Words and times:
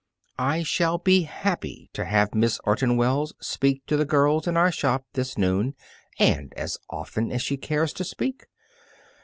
"I 0.39 0.63
shall 0.63 0.97
be 0.97 1.25
happy 1.25 1.91
to 1.93 2.05
have 2.05 2.33
Miss 2.33 2.59
Orton 2.63 2.97
Wells 2.97 3.35
speak 3.39 3.85
to 3.85 3.95
the 3.95 4.03
girls 4.03 4.47
in 4.47 4.57
our 4.57 4.71
shop 4.71 5.05
this 5.13 5.37
noon, 5.37 5.75
and 6.17 6.51
as 6.55 6.79
often 6.89 7.31
as 7.31 7.43
she 7.43 7.55
cares 7.55 7.93
to 7.93 8.03
speak. 8.03 8.47